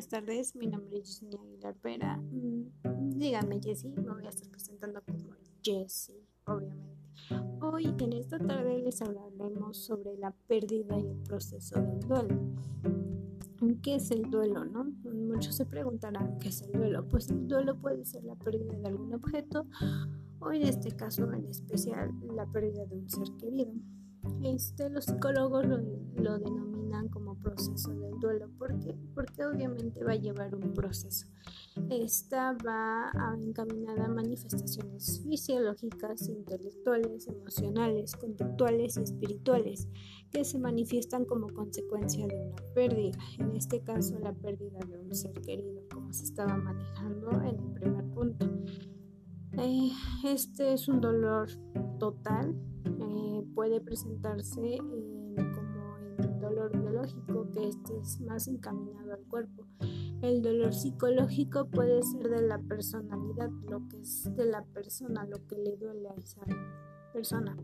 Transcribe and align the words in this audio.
buenas 0.00 0.08
tardes. 0.08 0.56
Mi 0.56 0.66
nombre 0.66 0.96
es 0.96 1.08
Yesenia 1.08 1.38
Aguilar 1.42 1.76
Vera. 1.82 2.16
Mm, 2.16 3.18
díganme, 3.18 3.60
Jessie, 3.62 3.90
me 3.90 4.10
voy 4.10 4.24
a 4.24 4.30
estar 4.30 4.48
presentando 4.48 5.02
como 5.02 5.36
Jessie, 5.62 6.26
obviamente. 6.46 7.04
Hoy, 7.60 7.94
en 7.98 8.14
esta 8.14 8.38
tarde, 8.38 8.78
les 8.78 9.02
hablaremos 9.02 9.76
sobre 9.76 10.16
la 10.16 10.30
pérdida 10.48 10.98
y 10.98 11.06
el 11.06 11.18
proceso 11.18 11.78
del 11.82 12.00
duelo. 12.00 12.34
¿Qué 13.82 13.96
es 13.96 14.10
el 14.10 14.30
duelo, 14.30 14.64
no? 14.64 14.84
Muchos 15.04 15.56
se 15.56 15.66
preguntarán 15.66 16.38
qué 16.38 16.48
es 16.48 16.62
el 16.62 16.72
duelo. 16.72 17.06
Pues 17.06 17.28
el 17.28 17.46
duelo 17.46 17.78
puede 17.78 18.06
ser 18.06 18.24
la 18.24 18.36
pérdida 18.36 18.78
de 18.78 18.88
algún 18.88 19.12
objeto 19.12 19.66
o, 20.38 20.50
en 20.50 20.62
este 20.62 20.92
caso 20.92 21.30
en 21.30 21.44
especial, 21.44 22.10
la 22.34 22.46
pérdida 22.46 22.86
de 22.86 22.96
un 22.96 23.10
ser 23.10 23.28
querido. 23.38 23.70
Este, 24.44 24.88
los 24.88 25.04
psicólogos 25.04 25.66
lo, 25.66 25.76
lo 25.76 26.38
denominan 26.38 27.10
como 27.10 27.19
proceso 27.42 27.90
del 27.90 28.18
duelo. 28.20 28.48
¿Por? 28.58 28.74
Porque 29.14 29.44
obviamente 29.44 30.04
va 30.04 30.12
a 30.12 30.16
llevar 30.16 30.54
un 30.54 30.72
proceso. 30.72 31.26
Esta 31.88 32.52
va 32.52 33.10
a 33.10 33.34
encaminada 33.34 34.06
a 34.06 34.08
manifestaciones 34.08 35.22
fisiológicas, 35.22 36.28
intelectuales, 36.28 37.28
emocionales, 37.28 38.16
conductuales 38.16 38.96
y 38.96 39.02
espirituales 39.02 39.88
que 40.30 40.44
se 40.44 40.58
manifiestan 40.58 41.24
como 41.24 41.48
consecuencia 41.48 42.26
de 42.26 42.34
una 42.34 42.56
pérdida. 42.74 43.18
En 43.38 43.56
este 43.56 43.82
caso, 43.82 44.18
la 44.20 44.32
pérdida 44.32 44.78
de 44.86 44.98
un 44.98 45.14
ser 45.14 45.32
querido, 45.40 45.82
como 45.92 46.12
se 46.12 46.24
estaba 46.24 46.56
manejando 46.56 47.30
en 47.42 47.58
el 47.58 47.72
primer 47.72 48.04
punto. 48.10 48.46
Eh, 49.58 49.90
este 50.24 50.72
es 50.72 50.88
un 50.88 51.00
dolor 51.00 51.48
total, 51.98 52.54
eh, 52.84 53.44
puede 53.54 53.80
presentarse 53.80 54.76
el 54.76 55.19
biológico, 56.68 57.50
que 57.50 57.68
este 57.68 57.98
es 57.98 58.20
más 58.20 58.46
encaminado 58.48 59.12
al 59.12 59.24
cuerpo. 59.26 59.66
El 60.22 60.42
dolor 60.42 60.74
psicológico 60.74 61.66
puede 61.70 62.02
ser 62.02 62.28
de 62.28 62.42
la 62.42 62.58
personalidad, 62.58 63.50
lo 63.68 63.88
que 63.88 64.00
es 64.00 64.28
de 64.36 64.44
la 64.44 64.62
persona, 64.64 65.24
lo 65.24 65.46
que 65.46 65.56
le 65.56 65.76
duele 65.76 66.08
a 66.08 66.14
esa 66.14 66.42
persona. 67.12 67.56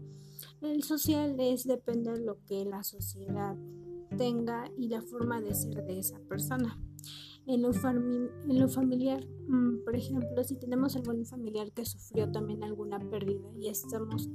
El 0.61 0.83
social 0.83 1.37
es 1.39 1.65
depende 1.65 2.13
de 2.13 2.25
lo 2.25 2.39
que 2.47 2.65
la 2.65 2.83
sociedad 2.83 3.57
tenga 4.17 4.71
y 4.79 4.89
la 4.89 5.03
forma 5.03 5.41
de 5.41 5.55
ser 5.55 5.85
de 5.85 5.99
esa 5.99 6.19
persona. 6.21 6.79
En 7.47 7.63
lo, 7.63 7.71
en 7.71 8.59
lo 8.59 8.69
familiar, 8.69 9.25
mm, 9.47 9.85
por 9.85 9.95
ejemplo, 9.95 10.43
si 10.43 10.57
tenemos 10.57 10.97
algún 10.97 11.25
familiar 11.27 11.71
que 11.73 11.85
sufrió 11.85 12.31
también 12.33 12.65
alguna 12.65 12.99
pérdida 12.99 13.49
y 13.57 13.69
estamos 13.69 14.29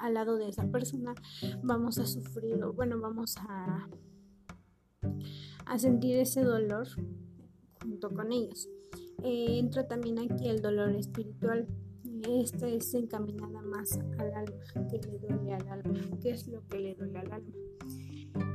al 0.00 0.14
lado 0.14 0.36
de 0.36 0.48
esa 0.48 0.66
persona, 0.70 1.14
vamos 1.62 1.98
a 1.98 2.06
sufrir, 2.06 2.62
o 2.62 2.72
bueno, 2.72 3.00
vamos 3.00 3.36
a, 3.38 3.88
a 5.66 5.78
sentir 5.78 6.16
ese 6.16 6.42
dolor 6.42 6.88
junto 7.82 8.10
con 8.10 8.32
ellos. 8.32 8.68
Eh, 9.22 9.58
entra 9.58 9.86
también 9.86 10.18
aquí 10.18 10.48
el 10.48 10.60
dolor 10.60 10.94
espiritual. 10.94 11.66
Esta 12.28 12.68
es 12.68 12.94
encaminada 12.94 13.60
más 13.62 13.98
al 14.18 14.32
alma, 14.32 14.88
que 14.90 14.98
le 14.98 15.18
duele 15.18 15.54
al 15.54 15.68
alma. 15.68 16.00
¿Qué 16.22 16.30
es 16.30 16.48
lo 16.48 16.66
que 16.66 16.78
le 16.78 16.94
duele 16.94 17.18
al 17.18 17.32
alma? 17.32 17.54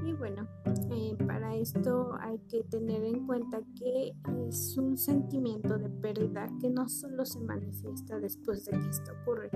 Y 0.05 0.13
bueno, 0.13 0.47
eh, 0.91 1.15
para 1.25 1.55
esto 1.55 2.15
hay 2.19 2.37
que 2.49 2.63
tener 2.63 3.03
en 3.03 3.25
cuenta 3.25 3.61
que 3.77 4.13
es 4.47 4.77
un 4.77 4.97
sentimiento 4.97 5.77
de 5.77 5.89
pérdida 5.89 6.47
que 6.59 6.69
no 6.69 6.87
solo 6.89 7.25
se 7.25 7.39
manifiesta 7.39 8.19
después 8.19 8.65
de 8.65 8.71
que 8.71 8.89
esto 8.89 9.11
ocurre, 9.21 9.49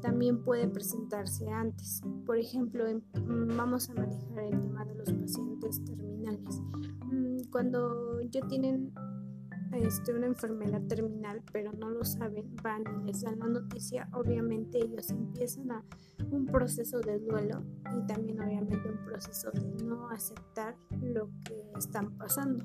también 0.00 0.42
puede 0.42 0.68
presentarse 0.68 1.48
antes. 1.48 2.00
Por 2.26 2.38
ejemplo, 2.38 2.84
mm, 2.86 3.56
vamos 3.56 3.90
a 3.90 3.94
manejar 3.94 4.44
el 4.44 4.60
tema 4.60 4.84
de 4.84 4.94
los 4.94 5.12
pacientes 5.12 5.84
terminales. 5.84 6.60
Mm, 7.04 7.50
cuando 7.50 8.20
ya 8.22 8.40
tienen 8.48 8.92
este, 9.72 10.14
una 10.14 10.26
enfermedad 10.26 10.82
terminal, 10.82 11.42
pero 11.52 11.72
no 11.72 11.90
lo 11.90 12.04
saben, 12.04 12.56
van 12.62 12.84
y 13.00 13.06
les 13.06 13.22
dan 13.22 13.38
la 13.38 13.46
noticia, 13.46 14.08
obviamente 14.12 14.78
ellos 14.78 15.10
empiezan 15.10 15.70
a 15.70 15.84
un 16.30 16.46
proceso 16.46 17.00
de 17.00 17.18
duelo 17.18 17.62
y 17.96 18.06
también 18.06 18.40
obviamente 18.40 18.88
un 18.88 19.04
proceso 19.04 19.50
de 19.50 19.84
no 19.84 20.08
aceptar 20.08 20.76
lo 21.00 21.30
que 21.44 21.62
están 21.76 22.16
pasando. 22.16 22.64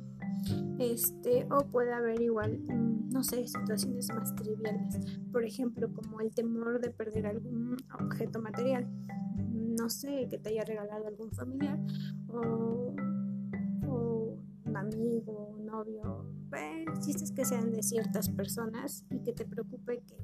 Este, 0.80 1.48
o 1.52 1.66
puede 1.66 1.94
haber 1.94 2.22
igual, 2.22 2.60
mm, 2.60 3.10
no 3.10 3.24
sé, 3.24 3.48
situaciones 3.48 4.10
más 4.14 4.36
triviales, 4.36 5.00
por 5.32 5.44
ejemplo, 5.46 5.92
como 5.94 6.20
el 6.22 6.34
temor 6.34 6.82
de 6.82 6.90
perder 6.90 7.28
algún 7.28 7.78
objeto 8.00 8.42
material, 8.42 8.88
no 9.78 9.90
sé, 9.90 10.28
que 10.30 10.38
te 10.38 10.50
haya 10.50 10.64
regalado 10.64 11.08
algún 11.08 11.32
familiar 11.32 11.80
o, 12.28 12.96
o 13.88 14.38
un 14.66 14.78
amigo, 14.78 15.56
un 15.58 15.66
novio, 15.66 16.26
chistes 17.04 17.32
que 17.32 17.46
sean 17.46 17.72
de 17.72 17.84
ciertas 17.84 18.30
personas 18.30 19.06
y 19.10 19.20
que 19.20 19.34
te 19.34 19.46
preocupe 19.46 20.04
que 20.08 20.18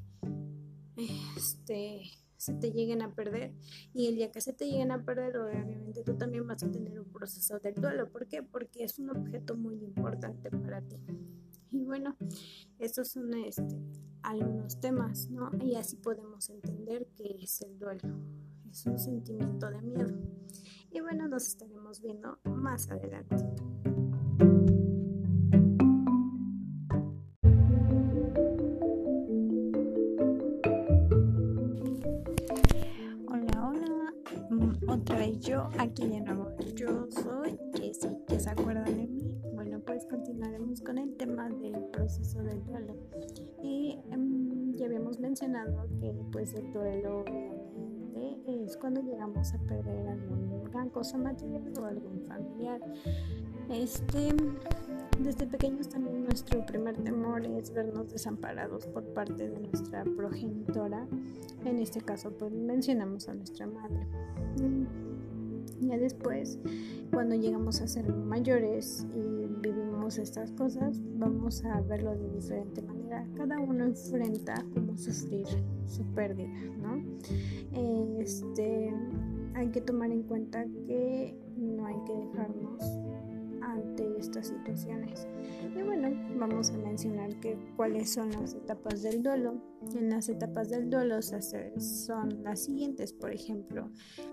este, 1.38 2.02
se 2.38 2.54
te 2.54 2.72
lleguen 2.72 3.02
a 3.02 3.14
perder. 3.14 3.54
Y 3.94 4.08
el 4.08 4.16
día 4.16 4.32
que 4.32 4.42
se 4.42 4.54
te 4.54 4.66
lleguen 4.66 4.92
a 4.92 5.04
perder, 5.04 5.38
obviamente 5.38 6.04
tú 6.04 6.16
también 6.16 6.48
vas 6.48 6.64
a 6.64 6.72
tener 6.72 7.00
un 7.00 7.12
proceso 7.12 7.60
de 7.60 7.74
duelo. 7.74 8.10
¿Por 8.10 8.28
qué? 8.28 8.44
Porque 8.44 8.84
es 8.84 8.98
un 8.98 9.10
objeto 9.10 9.56
muy 9.56 9.84
importante 9.84 10.50
para 10.50 10.82
ti. 10.82 10.98
Y 11.72 11.84
bueno, 11.84 12.16
estos 12.80 13.10
son 13.10 13.34
este, 13.34 13.78
algunos 14.24 14.80
temas, 14.80 15.30
¿no? 15.30 15.52
Y 15.62 15.76
así 15.76 15.98
podemos 15.98 16.50
entender 16.50 17.08
qué 17.16 17.38
es 17.42 17.62
el 17.62 17.78
duelo. 17.78 18.10
Es 18.72 18.86
un 18.86 18.98
sentimiento 18.98 19.70
de 19.70 19.82
miedo. 19.82 20.18
Y 20.92 21.02
bueno, 21.02 21.28
nos 21.28 21.48
estaremos 21.48 22.02
viendo 22.02 22.40
más 22.44 22.90
adelante. 22.90 23.36
Yo 35.40 35.70
aquí 35.78 36.08
de 36.08 36.22
nuevo. 36.22 36.52
Yo 36.76 37.08
soy 37.12 37.58
Jessie, 37.76 38.18
que 38.28 38.40
se 38.40 38.50
acuerdan 38.50 38.86
de 38.86 39.08
mí. 39.08 39.42
Bueno, 39.54 39.80
pues 39.86 40.06
continuaremos 40.06 40.82
con 40.82 40.98
el 40.98 41.16
tema 41.16 41.50
del 41.50 41.86
proceso 41.92 42.42
del 42.44 42.64
duelo. 42.66 42.96
Y 43.64 44.00
em, 44.12 44.76
ya 44.76 44.86
habíamos 44.86 45.20
mencionado 45.20 45.88
que 46.00 46.14
pues 46.32 46.54
el 46.54 46.72
duelo 46.74 47.22
obviamente 47.22 48.66
es 48.66 48.78
cuando 48.78 49.02
llegamos 49.02 49.54
a 49.54 49.60
perder 49.60 50.08
alguna 50.08 50.90
cosa 50.90 51.18
material 51.18 51.74
o 51.80 51.86
algún 51.86 52.22
familiar. 52.28 52.82
Este, 53.70 54.34
desde 55.20 55.46
pequeños 55.46 55.90
también 55.90 56.24
nuestro 56.24 56.66
primer 56.66 56.98
temor 56.98 57.46
es 57.46 57.72
vernos 57.72 58.12
desamparados 58.12 58.88
por 58.88 59.04
parte 59.14 59.50
de 59.50 59.60
nuestra 59.60 60.04
progenitora. 60.04 61.08
En 61.66 61.80
este 61.80 62.02
caso, 62.02 62.32
pues 62.32 62.52
mencionamos 62.52 63.30
a 63.30 63.34
nuestra 63.34 63.68
madre. 63.68 64.08
Ya 65.82 65.98
después, 65.98 66.60
cuando 67.12 67.36
llegamos 67.36 67.82
a 67.82 67.88
ser 67.88 68.14
mayores 68.14 69.06
y 69.14 69.48
vivimos 69.62 70.18
estas 70.18 70.52
cosas, 70.52 71.00
vamos 71.18 71.64
a 71.66 71.82
verlo 71.82 72.16
de 72.16 72.30
diferente 72.30 72.82
manera. 72.82 73.26
Cada 73.36 73.60
uno 73.60 73.86
enfrenta 73.86 74.66
cómo 74.74 74.98
sufrir 74.98 75.46
su 75.86 76.04
pérdida, 76.14 76.50
¿no? 76.82 77.02
Este, 78.20 78.94
hay 79.54 79.70
que 79.70 79.82
tomar 79.82 80.12
en 80.12 80.24
cuenta 80.24 80.66
que 80.86 81.36
no 81.58 81.86
hay 81.86 81.98
que 82.06 82.14
dejarnos 82.14 82.84
ante 83.62 84.18
estas 84.18 84.48
situaciones. 84.48 85.28
Y 85.76 85.82
bueno, 85.82 86.10
vamos 86.38 86.72
a 86.72 86.78
mencionar 86.78 87.40
que 87.40 87.58
cuáles 87.76 88.10
son 88.10 88.32
las 88.32 88.54
etapas 88.54 89.02
del 89.04 89.24
duelo. 89.24 89.62
En 89.96 90.10
las 90.10 90.30
etapas 90.30 90.70
del 90.70 90.90
duelo 90.90 91.22
son 91.22 92.44
las 92.44 92.64
siguientes, 92.64 93.14
por 93.14 93.32
ejemplo, 93.32 93.90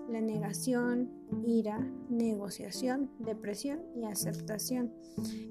la 0.09 0.21
negación, 0.21 1.09
ira, 1.45 1.79
negociación, 2.09 3.09
depresión 3.19 3.79
y 3.95 4.05
aceptación. 4.05 4.93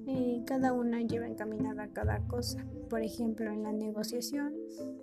Eh, 0.07 0.43
cada 0.47 0.73
una 0.73 1.01
lleva 1.01 1.27
encaminada 1.27 1.89
cada 1.89 2.27
cosa. 2.29 2.65
Por 2.89 3.03
ejemplo, 3.03 3.51
en 3.51 3.63
la 3.63 3.73
negociación, 3.73 4.55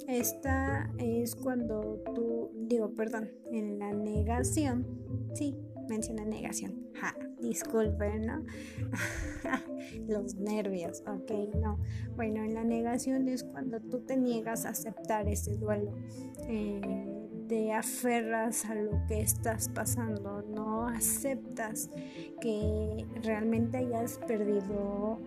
esta 0.07 0.91
es 0.99 1.35
cuando 1.35 2.01
tú, 2.15 2.51
digo, 2.67 2.93
perdón, 2.95 3.31
en 3.51 3.79
la 3.79 3.91
negación, 3.93 4.85
sí, 5.33 5.57
menciona 5.87 6.25
negación. 6.25 6.87
Ja, 6.95 7.15
disculpen, 7.39 8.25
¿no? 8.25 8.43
Los 10.07 10.35
nervios, 10.35 11.03
ok, 11.07 11.55
no. 11.61 11.79
Bueno, 12.15 12.43
en 12.43 12.53
la 12.53 12.63
negación 12.63 13.27
es 13.27 13.43
cuando 13.43 13.79
tú 13.79 14.01
te 14.01 14.17
niegas 14.17 14.65
a 14.65 14.69
aceptar 14.69 15.27
ese 15.27 15.57
duelo. 15.57 15.95
Eh, 16.47 17.13
te 17.47 17.73
aferras 17.73 18.65
a 18.65 18.75
lo 18.75 19.05
que 19.07 19.21
estás 19.21 19.69
pasando, 19.69 20.43
no 20.43 20.87
aceptas 20.87 21.89
que 22.41 23.05
realmente 23.21 23.77
hayas 23.77 24.17
perdido 24.27 25.19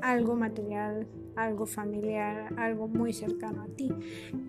algo 0.00 0.36
material, 0.36 1.06
algo 1.36 1.66
familiar, 1.66 2.54
algo 2.56 2.88
muy 2.88 3.12
cercano 3.12 3.62
a 3.62 3.68
ti. 3.68 3.90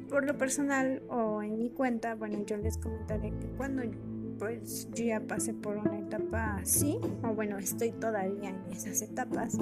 Por 0.10 0.25
lo 0.25 0.38
personal 0.38 1.02
o 1.10 1.42
en 1.42 1.57
mi 1.57 1.69
cuenta, 1.69 2.16
bueno, 2.16 2.44
yo 2.45 2.57
les 2.57 2.78
comentaré 2.78 3.31
que 3.40 3.48
cuando 3.57 3.84
pues 4.40 4.88
yo 4.96 5.04
ya 5.04 5.20
pasé 5.20 5.54
por 5.54 5.78
una 5.78 6.00
etapa 6.00 6.56
así, 6.56 6.98
o 7.24 7.36
bueno, 7.36 7.58
estoy 7.60 7.92
todavía 7.92 8.50
en 8.50 8.72
esas 8.72 9.02
etapas. 9.02 9.58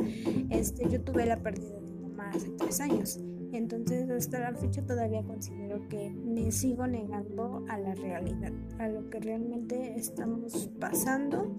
Este, 0.49 0.87
yo 0.87 1.01
tuve 1.01 1.25
la 1.25 1.41
pérdida 1.41 1.79
de 1.81 1.91
mamá 2.01 2.29
hace 2.29 2.49
tres 2.51 2.79
años. 2.79 3.19
Entonces 3.53 4.09
hasta 4.09 4.39
la 4.39 4.53
fecha 4.53 4.81
todavía 4.85 5.23
considero 5.23 5.87
que 5.89 6.11
me 6.11 6.51
sigo 6.51 6.85
negando 6.85 7.65
a 7.69 7.79
la 7.79 7.95
realidad, 7.95 8.51
a 8.77 8.87
lo 8.87 9.09
que 9.09 9.19
realmente 9.19 9.95
estamos 9.97 10.69
pasando, 10.79 11.55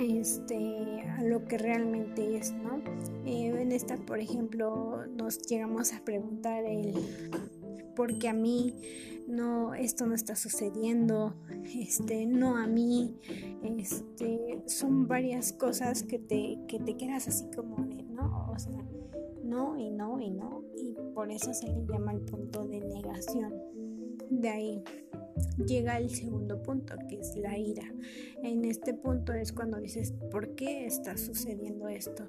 este, 0.00 1.02
a 1.02 1.22
lo 1.22 1.44
que 1.44 1.58
realmente 1.58 2.36
es, 2.36 2.52
¿no? 2.52 2.82
Eh, 3.24 3.54
en 3.60 3.70
esta, 3.70 3.96
por 3.96 4.18
ejemplo, 4.18 5.06
nos 5.06 5.38
llegamos 5.42 5.92
a 5.92 6.00
preguntar 6.04 6.64
el 6.64 6.94
por 7.94 8.18
qué 8.18 8.28
a 8.28 8.32
mí 8.32 8.74
no, 9.26 9.74
esto 9.74 10.06
no 10.06 10.14
está 10.14 10.36
sucediendo, 10.36 11.34
este, 11.74 12.26
no 12.26 12.56
a 12.56 12.66
mí, 12.66 13.16
este, 13.78 14.62
son 14.66 15.06
varias 15.06 15.52
cosas 15.52 16.02
que 16.02 16.18
te, 16.18 16.58
que 16.68 16.78
te 16.78 16.96
quedas 16.96 17.28
así 17.28 17.50
como 17.54 17.84
de, 17.86 18.02
¿no? 18.02 18.50
O 18.50 18.58
sea, 18.58 18.84
no 19.44 19.76
y 19.78 19.90
no 19.90 20.20
y 20.20 20.30
no, 20.30 20.64
y 20.76 20.94
por 21.14 21.30
eso 21.30 21.52
se 21.54 21.66
le 21.66 21.84
llama 21.86 22.12
el 22.12 22.20
punto 22.20 22.66
de 22.66 22.80
negación. 22.80 23.54
De 24.30 24.48
ahí 24.48 24.82
llega 25.66 25.98
el 25.98 26.10
segundo 26.10 26.62
punto, 26.62 26.94
que 27.08 27.20
es 27.20 27.36
la 27.36 27.56
ira. 27.58 27.84
En 28.42 28.64
este 28.64 28.94
punto 28.94 29.32
es 29.32 29.52
cuando 29.52 29.78
dices, 29.78 30.12
¿por 30.30 30.54
qué 30.54 30.86
está 30.86 31.16
sucediendo 31.16 31.88
esto? 31.88 32.24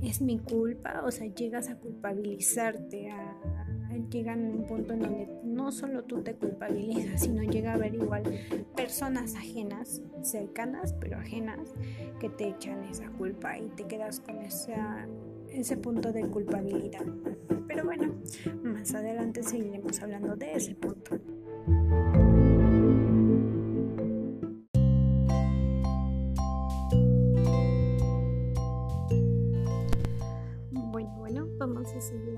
¿Es 0.00 0.20
mi 0.20 0.38
culpa? 0.38 1.02
O 1.04 1.10
sea, 1.10 1.26
llegas 1.26 1.68
a 1.68 1.76
culpabilizarte, 1.76 3.10
a, 3.10 3.61
llegan 4.10 4.46
a 4.46 4.50
un 4.50 4.66
punto 4.66 4.94
en 4.94 5.00
donde 5.00 5.28
no 5.44 5.72
solo 5.72 6.04
tú 6.04 6.22
te 6.22 6.34
culpabilizas, 6.34 7.22
sino 7.22 7.42
llega 7.42 7.72
a 7.72 7.74
haber 7.74 7.94
igual 7.94 8.22
personas 8.76 9.34
ajenas, 9.34 10.02
cercanas, 10.22 10.94
pero 10.94 11.18
ajenas, 11.18 11.74
que 12.20 12.28
te 12.28 12.48
echan 12.48 12.84
esa 12.84 13.08
culpa 13.10 13.58
y 13.58 13.68
te 13.70 13.84
quedas 13.84 14.20
con 14.20 14.38
esa 14.40 15.06
ese 15.52 15.76
punto 15.76 16.12
de 16.12 16.22
culpabilidad. 16.28 17.04
Pero 17.68 17.84
bueno, 17.84 18.14
más 18.62 18.94
adelante 18.94 19.42
seguiremos 19.42 20.00
hablando 20.02 20.34
de 20.36 20.54
ese 20.54 20.74
punto. 20.74 21.18
Bueno, 30.70 31.14
bueno, 31.18 31.48
vamos 31.58 31.92
a 31.92 32.00
seguir 32.00 32.31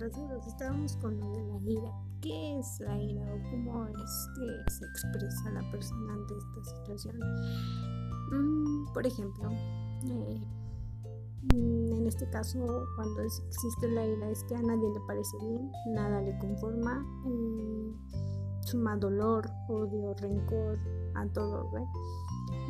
Estábamos 0.00 0.96
con 0.98 1.18
lo 1.18 1.28
de 1.32 1.42
la 1.42 1.70
ira 1.70 1.92
qué 2.20 2.58
es 2.58 2.80
la 2.80 2.96
ira 3.00 3.22
o 3.34 3.50
cómo 3.50 3.84
es 3.86 4.28
que 4.36 4.70
se 4.70 4.84
expresa 4.84 5.50
la 5.50 5.70
persona 5.72 6.12
ante 6.12 6.34
esta 6.36 6.76
situación. 6.76 7.16
Mm, 8.30 8.92
por 8.92 9.04
ejemplo, 9.04 9.50
eh, 10.06 10.40
mm, 11.52 11.92
en 11.94 12.06
este 12.06 12.30
caso, 12.30 12.58
cuando 12.94 13.22
existe 13.22 13.88
la 13.90 14.06
ira 14.06 14.30
es 14.30 14.44
que 14.44 14.54
a 14.54 14.62
nadie 14.62 14.88
le 14.88 15.00
parece 15.06 15.36
bien, 15.40 15.72
nada 15.88 16.20
le 16.20 16.38
conforma, 16.38 17.04
eh, 17.26 17.92
suma 18.60 18.96
dolor, 18.96 19.50
odio, 19.68 20.14
rencor 20.14 20.78
a 21.16 21.26
todo, 21.26 21.68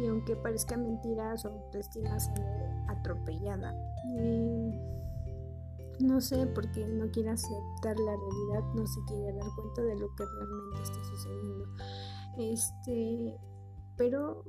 Y 0.00 0.06
aunque 0.06 0.34
parezca 0.36 0.78
mentira, 0.78 1.36
su 1.36 1.48
autoestima 1.48 2.18
se 2.18 2.32
ve 2.32 2.84
atropellada. 2.88 3.74
Eh, 4.16 4.97
no 6.00 6.20
sé, 6.20 6.46
porque 6.46 6.86
no 6.86 7.10
quiere 7.10 7.30
aceptar 7.30 7.98
la 7.98 8.16
realidad, 8.16 8.74
no 8.74 8.86
se 8.86 9.00
quiere 9.06 9.32
dar 9.32 9.48
cuenta 9.56 9.82
de 9.82 9.98
lo 9.98 10.14
que 10.14 10.24
realmente 10.24 10.82
está 10.82 11.04
sucediendo. 11.04 11.64
Este, 12.36 13.40
pero 13.96 14.44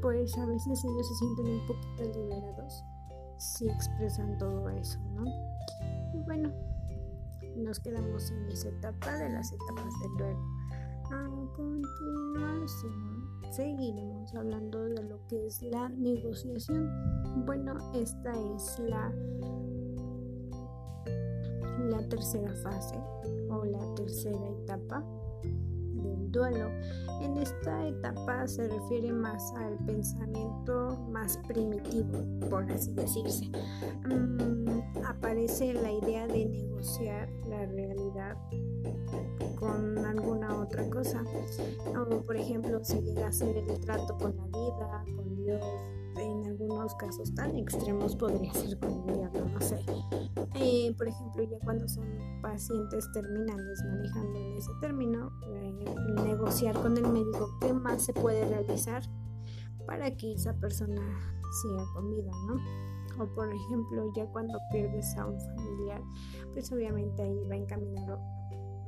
pues 0.00 0.36
a 0.38 0.46
veces 0.46 0.84
ellos 0.84 1.08
se 1.08 1.14
sienten 1.14 1.46
un 1.46 1.66
poquito 1.66 2.18
liberados 2.18 2.84
si 3.38 3.68
expresan 3.68 4.38
todo 4.38 4.68
eso, 4.70 4.98
¿no? 5.14 5.24
Y 6.14 6.22
bueno, 6.24 6.50
nos 7.56 7.80
quedamos 7.80 8.30
en 8.30 8.48
esa 8.48 8.68
etapa 8.68 9.18
de 9.18 9.30
las 9.30 9.52
etapas 9.52 9.92
del 10.00 10.16
duelo. 10.16 10.38
A 11.12 11.28
continuación, 11.54 13.28
seguiremos 13.50 14.34
hablando 14.34 14.84
de 14.84 15.02
lo 15.04 15.24
que 15.28 15.46
es 15.46 15.62
la 15.62 15.88
negociación. 15.90 16.90
Bueno, 17.44 17.76
esta 17.94 18.32
es 18.54 18.78
la 18.78 19.12
la 21.90 22.06
tercera 22.08 22.52
fase 22.62 22.96
o 23.50 23.64
la 23.64 23.94
tercera 23.94 24.48
etapa 24.62 25.04
del 25.42 26.30
duelo. 26.30 26.68
En 27.20 27.36
esta 27.38 27.88
etapa 27.88 28.46
se 28.46 28.68
refiere 28.68 29.12
más 29.12 29.52
al 29.54 29.78
pensamiento 29.86 30.96
más 31.10 31.38
primitivo, 31.48 32.18
por 32.48 32.70
así 32.70 32.92
decirse. 32.92 33.50
Mm, 34.08 35.04
aparece 35.04 35.72
la 35.74 35.92
idea 35.92 36.26
de 36.26 36.46
negociar 36.46 37.28
la 37.48 37.64
realidad 37.66 38.36
con 39.58 39.98
alguna 39.98 40.60
otra 40.60 40.88
cosa. 40.90 41.24
O 41.96 42.22
por 42.22 42.36
ejemplo, 42.36 42.84
se 42.84 43.02
llega 43.02 43.26
a 43.26 43.28
hacer 43.28 43.56
el 43.56 43.80
trato 43.80 44.16
con 44.18 44.36
la 44.36 44.44
vida, 44.44 45.04
con 45.16 45.36
Dios, 45.36 45.62
algunos 46.66 46.94
casos 46.96 47.34
tan 47.34 47.56
extremos 47.56 48.16
podría 48.16 48.52
ser 48.52 48.78
con 48.78 49.08
el 49.08 49.14
diablo, 49.14 49.46
no 49.52 49.60
sé. 49.60 49.78
Eh, 50.54 50.94
por 50.96 51.08
ejemplo, 51.08 51.42
ya 51.44 51.58
cuando 51.64 51.88
son 51.88 52.04
pacientes 52.42 53.10
terminales 53.12 53.82
manejando 53.84 54.38
en 54.38 54.56
ese 54.56 54.72
término, 54.80 55.30
eh, 55.46 55.84
negociar 56.24 56.74
con 56.74 56.96
el 56.96 57.06
médico 57.08 57.56
qué 57.60 57.72
más 57.72 58.02
se 58.04 58.12
puede 58.12 58.44
realizar 58.46 59.02
para 59.86 60.10
que 60.16 60.32
esa 60.32 60.54
persona 60.54 61.00
siga 61.62 61.84
con 61.94 62.10
vida, 62.10 62.32
¿no? 62.48 63.22
O 63.22 63.26
por 63.34 63.52
ejemplo, 63.52 64.12
ya 64.14 64.26
cuando 64.26 64.58
pierdes 64.72 65.16
a 65.16 65.26
un 65.26 65.40
familiar, 65.40 66.02
pues 66.52 66.70
obviamente 66.72 67.22
ahí 67.22 67.44
va 67.48 67.56
encaminado 67.56 68.18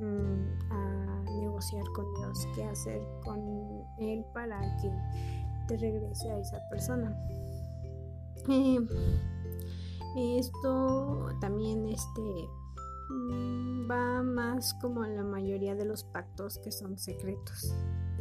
mm, 0.01 0.73
a 0.73 1.25
negociar 1.41 1.85
con 1.95 2.13
Dios 2.15 2.47
qué 2.55 2.65
hacer 2.65 3.01
con 3.25 3.41
él 3.99 4.25
para 4.35 4.61
que 4.83 4.91
te 5.69 5.77
regrese 5.77 6.31
a 6.31 6.39
esa 6.39 6.59
persona. 6.71 7.15
Eh, 8.49 8.79
esto 10.17 11.29
también 11.40 11.87
este, 11.87 12.48
mm, 13.10 13.91
va 13.91 14.22
más 14.22 14.74
como 14.81 15.05
la 15.05 15.22
mayoría 15.22 15.74
de 15.74 15.84
los 15.84 16.05
pactos 16.05 16.58
que 16.58 16.72
son 16.72 16.98
secretos 16.98 17.74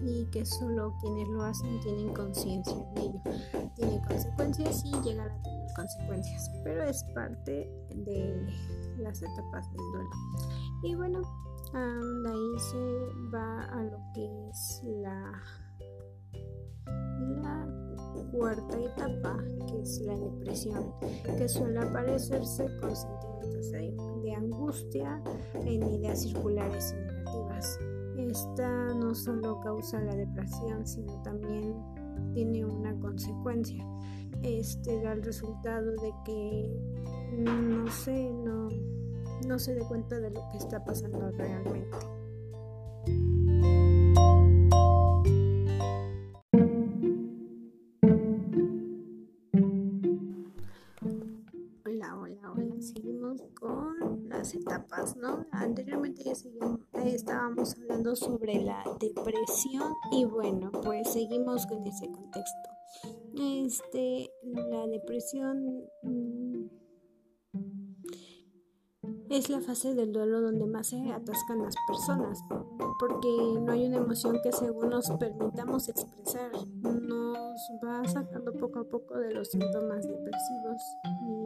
y 0.03 0.25
que 0.25 0.45
solo 0.45 0.93
quienes 1.01 1.27
lo 1.29 1.43
hacen 1.43 1.79
tienen 1.81 2.13
conciencia 2.13 2.75
de 2.95 3.01
ello. 3.01 3.21
Tiene 3.75 4.01
consecuencias 4.07 4.83
y 4.85 4.91
llegan 5.01 5.29
a 5.29 5.41
tener 5.41 5.67
consecuencias, 5.75 6.51
pero 6.63 6.83
es 6.83 7.03
parte 7.15 7.71
de 7.95 8.47
las 8.99 9.21
etapas 9.21 9.67
del 9.71 9.81
duelo. 9.91 10.09
Y 10.83 10.95
bueno, 10.95 11.21
de 11.73 12.29
ahí 12.29 12.59
se 12.59 13.29
va 13.33 13.63
a 13.65 13.83
lo 13.83 13.99
que 14.13 14.49
es 14.49 14.81
la 14.83 15.41
cuarta 18.31 18.79
etapa, 18.79 19.37
que 19.67 19.81
es 19.81 20.01
la 20.01 20.15
depresión, 20.17 20.93
que 21.37 21.47
suele 21.47 21.79
aparecerse 21.79 22.65
con 22.79 22.95
sentimientos 22.95 23.71
de, 23.71 24.33
angustia 24.35 25.21
en 25.55 25.81
ideas 25.83 26.21
circulares 26.21 26.93
y 26.93 27.01
negativas. 27.01 27.79
Esta 28.17 28.93
no 28.93 29.15
solo 29.15 29.59
causa 29.61 29.99
la 30.01 30.15
depresión, 30.15 30.85
sino 30.85 31.21
también 31.23 31.73
tiene 32.33 32.65
una 32.65 32.93
consecuencia. 32.99 33.83
Este 34.43 35.01
da 35.01 35.13
el 35.13 35.23
resultado 35.23 35.91
de 35.91 36.13
que 36.25 36.71
no 37.31 37.87
sé, 37.89 38.31
no, 38.31 38.69
no 39.47 39.59
se 39.59 39.75
dé 39.75 39.81
cuenta 39.81 40.19
de 40.19 40.29
lo 40.31 40.41
que 40.51 40.57
está 40.57 40.83
pasando 40.83 41.31
realmente. 41.31 41.97
Etapas, 54.53 55.15
¿no? 55.15 55.45
Anteriormente 55.51 56.23
ya 56.23 56.33
estábamos 57.03 57.75
hablando 57.75 58.15
sobre 58.15 58.61
la 58.61 58.83
depresión 58.99 59.93
y 60.11 60.25
bueno, 60.25 60.71
pues 60.71 61.11
seguimos 61.11 61.65
con 61.65 61.85
ese 61.85 62.11
contexto. 62.11 62.69
Este, 63.35 64.31
la 64.43 64.87
depresión 64.87 65.83
mm, 66.03 66.65
es 69.29 69.49
la 69.49 69.59
fase 69.61 69.93
del 69.93 70.11
duelo 70.11 70.41
donde 70.41 70.65
más 70.65 70.87
se 70.87 71.11
atascan 71.11 71.61
las 71.61 71.75
personas, 71.87 72.39
porque 72.99 73.29
no 73.59 73.71
hay 73.71 73.85
una 73.85 73.97
emoción 73.97 74.39
que 74.41 74.51
según 74.51 74.89
nos 74.89 75.09
permitamos 75.11 75.89
expresar, 75.89 76.51
nos 76.81 77.71
va 77.83 78.07
sacando 78.07 78.53
poco 78.53 78.79
a 78.79 78.83
poco 78.85 79.17
de 79.19 79.33
los 79.33 79.49
síntomas 79.49 80.07
depresivos 80.07 80.97
y 81.03 81.36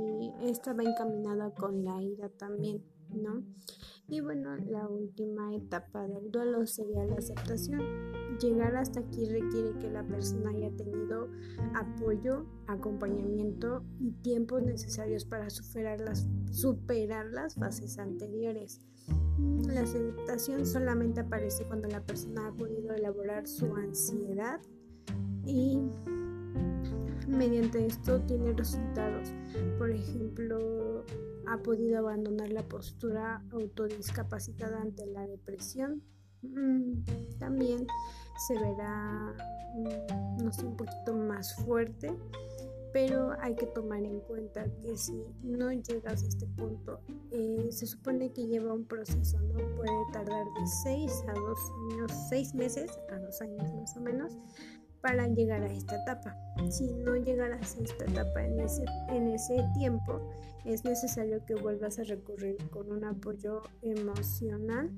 esta 0.44 0.74
va 0.74 0.84
encaminada 0.84 1.52
con 1.52 1.84
la 1.84 2.02
ira 2.02 2.30
también, 2.30 2.84
¿no? 3.10 3.44
Y 4.08 4.20
bueno, 4.20 4.58
la 4.58 4.90
última 4.90 5.56
etapa 5.56 6.06
del 6.08 6.32
duelo 6.32 6.68
sería 6.68 7.06
la 7.06 7.16
aceptación. 7.16 7.82
Llegar 8.42 8.76
hasta 8.76 9.00
aquí 9.00 9.26
requiere 9.26 9.78
que 9.80 9.90
la 9.90 10.04
persona 10.04 10.50
haya 10.50 10.70
tenido 10.76 11.30
apoyo, 11.76 12.46
acompañamiento 12.68 13.86
y 14.00 14.12
tiempos 14.22 14.64
necesarios 14.64 15.24
para 15.24 15.50
superar 15.50 16.02
las, 16.02 16.28
superar 16.52 17.28
las 17.28 17.56
fases 17.56 18.00
anteriores. 18.00 18.82
La 19.68 19.82
aceptación 19.82 20.66
solamente 20.66 21.22
aparece 21.22 21.64
cuando 21.66 21.88
la 21.88 22.04
persona 22.04 22.48
ha 22.48 22.52
podido 22.52 22.94
elaborar 22.94 23.48
su 23.48 23.74
ansiedad 23.76 24.60
y 25.46 25.80
mediante 27.32 27.86
esto 27.86 28.22
tiene 28.22 28.54
resultados. 28.54 29.34
Por 29.78 29.92
ejemplo, 29.92 31.06
ha 31.48 31.58
podido 31.58 32.00
abandonar 32.00 32.50
la 32.50 32.64
postura 32.64 33.44
autodiscapacitada 33.52 34.82
ante 34.82 35.06
la 35.08 35.26
depresión. 35.28 36.04
Mm, 36.44 37.04
también 37.40 37.88
se 38.48 38.54
verá, 38.56 39.36
mm, 39.76 40.44
no 40.44 40.52
sé, 40.52 40.66
un 40.66 40.76
poquito 40.76 41.16
más 41.16 41.56
fuerte, 41.56 42.16
pero 42.94 43.32
hay 43.40 43.56
que 43.56 43.68
tomar 43.68 44.04
en 44.04 44.20
cuenta 44.22 44.66
que 44.82 44.98
si 44.98 45.24
no 45.44 45.72
llegas 45.72 46.24
a 46.24 46.28
este 46.28 46.48
punto, 46.48 47.00
eh, 47.32 47.68
se 47.72 47.86
supone 47.86 48.32
que 48.34 48.48
lleva 48.48 48.74
un 48.74 48.86
proceso, 48.86 49.40
¿no? 49.42 49.54
Puede 49.76 50.12
tardar 50.12 50.46
de 50.60 50.68
6 50.84 51.24
a 51.28 51.34
2 51.34 51.60
años, 51.92 52.12
6 52.30 52.56
meses 52.56 52.92
a 53.12 53.20
2 53.20 53.42
años 53.42 53.74
más 53.74 53.96
o 53.96 54.02
menos, 54.02 54.38
para 55.02 55.28
llegar 55.28 55.64
a 55.64 55.72
esta 55.72 56.02
etapa. 56.02 56.38
Si 56.70 56.94
no 56.94 57.16
llegaras 57.16 57.78
a 57.78 57.84
esta 57.84 58.06
etapa 58.06 58.46
en 58.46 58.60
ese, 58.60 58.86
en 59.10 59.28
ese 59.30 59.66
tiempo, 59.74 60.30
es 60.66 60.84
necesario 60.86 61.44
que 61.46 61.56
vuelvas 61.56 62.00
a 62.00 62.04
recurrir 62.04 62.58
con 62.70 62.92
un 62.92 63.04
apoyo 63.04 63.62
emocional, 63.82 64.92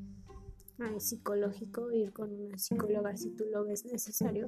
psicológico, 0.98 1.92
ir 1.92 2.12
con 2.12 2.34
una 2.34 2.58
psicóloga 2.58 3.16
si 3.16 3.30
tú 3.32 3.46
lo 3.52 3.64
ves 3.64 3.86
necesario, 3.86 4.48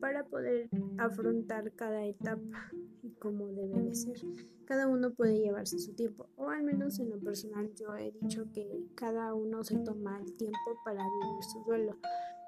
para 0.00 0.24
poder 0.24 0.70
afrontar 0.98 1.72
cada 1.72 2.04
etapa 2.06 2.70
y 3.02 3.10
cómo 3.12 3.48
debe 3.48 3.82
de 3.82 3.94
ser. 3.94 4.16
Cada 4.64 4.88
uno 4.88 5.12
puede 5.12 5.38
llevarse 5.38 5.78
su 5.78 5.92
tiempo, 5.94 6.30
o 6.36 6.48
al 6.48 6.62
menos 6.62 6.98
en 6.98 7.10
lo 7.10 7.18
personal 7.18 7.70
yo 7.74 7.94
he 7.96 8.12
dicho 8.12 8.50
que 8.52 8.86
cada 8.94 9.34
uno 9.34 9.62
se 9.62 9.76
toma 9.78 10.20
el 10.20 10.32
tiempo 10.36 10.80
para 10.84 11.02
vivir 11.02 11.44
su 11.52 11.62
duelo. 11.64 11.98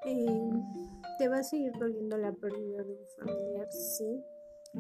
Eh, 0.06 0.50
¿Te 1.18 1.28
va 1.28 1.38
a 1.38 1.42
seguir 1.42 1.73
doliendo 1.78 2.16
la 2.18 2.32
pérdida 2.32 2.82
de 2.82 2.92
un 2.92 3.06
familiar? 3.18 3.68
Sí, 3.70 4.23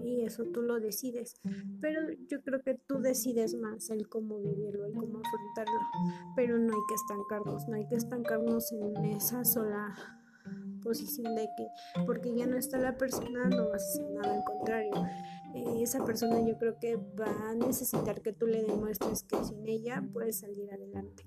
y 0.02 0.22
eso 0.22 0.44
tú 0.52 0.62
lo 0.62 0.80
decides. 0.80 1.40
Pero 1.80 2.00
yo 2.28 2.42
creo 2.42 2.62
que 2.62 2.74
tú 2.86 2.98
decides 2.98 3.54
más 3.54 3.90
el 3.90 4.08
cómo 4.08 4.38
vivirlo, 4.38 4.86
el 4.86 4.92
cómo 4.92 5.20
afrontarlo. 5.20 5.80
Pero 6.34 6.58
no 6.58 6.72
hay 6.72 6.80
que 6.88 6.94
estancarnos, 6.94 7.68
no 7.68 7.76
hay 7.76 7.86
que 7.86 7.96
estancarnos 7.96 8.72
en 8.72 9.04
esa 9.06 9.44
sola 9.44 9.94
posición 10.82 11.34
de 11.34 11.48
que 11.56 11.66
porque 12.06 12.32
ya 12.34 12.46
no 12.46 12.56
está 12.56 12.78
la 12.78 12.96
persona 12.96 13.48
no 13.48 13.70
vas 13.70 13.82
a 13.82 13.86
hacer 13.86 14.10
nada, 14.10 14.34
al 14.36 14.44
contrario. 14.44 14.92
Eh, 15.56 15.82
esa 15.82 16.04
persona 16.04 16.40
yo 16.46 16.58
creo 16.58 16.78
que 16.78 16.96
va 16.96 17.48
a 17.48 17.54
necesitar 17.54 18.20
que 18.20 18.32
tú 18.32 18.46
le 18.46 18.62
demuestres 18.62 19.22
que 19.22 19.42
sin 19.42 19.66
ella 19.66 20.06
puedes 20.12 20.40
salir 20.40 20.70
adelante 20.70 21.26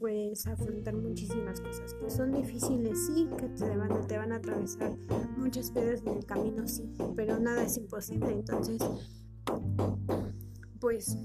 puedes 0.00 0.46
afrontar 0.46 0.94
muchísimas 0.94 1.60
cosas 1.60 1.94
que 1.94 2.10
son 2.10 2.32
difíciles, 2.32 3.06
sí, 3.06 3.28
que 3.38 3.48
te 3.50 3.76
van, 3.76 4.06
te 4.06 4.16
van 4.16 4.32
a 4.32 4.36
atravesar 4.36 4.96
muchas 5.36 5.72
veces 5.74 6.00
en 6.06 6.16
el 6.16 6.24
camino, 6.24 6.66
sí, 6.66 6.90
pero 7.14 7.38
nada 7.38 7.62
es 7.62 7.76
imposible, 7.76 8.32
entonces, 8.32 8.80
pues 10.80 11.18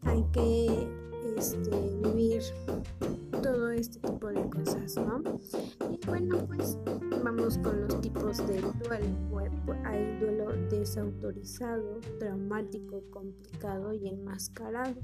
hay 0.00 0.24
que 0.32 1.03
este, 1.36 1.70
vivir 2.02 2.42
todo 3.42 3.70
este 3.70 3.98
tipo 4.00 4.28
de 4.28 4.48
cosas, 4.50 4.96
¿no? 4.96 5.22
Y 5.90 6.06
bueno, 6.06 6.38
pues 6.46 6.78
vamos 7.22 7.58
con 7.58 7.80
los 7.82 8.00
tipos 8.00 8.38
de 8.46 8.60
duelo. 8.60 9.54
Hay 9.84 10.18
duelo 10.18 10.48
desautorizado, 10.70 12.00
traumático, 12.18 13.02
complicado 13.10 13.92
y 13.92 14.08
enmascarado. 14.08 14.94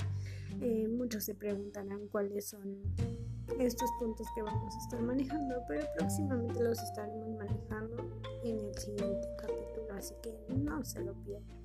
Eh, 0.60 0.88
muchos 0.88 1.24
se 1.24 1.34
preguntarán 1.34 2.08
cuáles 2.08 2.48
son 2.48 2.82
estos 3.58 3.90
puntos 3.98 4.26
que 4.34 4.42
vamos 4.42 4.74
a 4.74 4.78
estar 4.78 5.02
manejando, 5.02 5.62
pero 5.68 5.86
próximamente 5.98 6.62
los 6.62 6.80
estaremos 6.80 7.28
manejando 7.36 7.96
en 8.44 8.58
el 8.58 8.74
siguiente 8.78 9.28
capítulo, 9.38 9.94
así 9.96 10.14
que 10.22 10.34
no 10.54 10.84
se 10.84 11.00
lo 11.04 11.14
pierdan. 11.24 11.60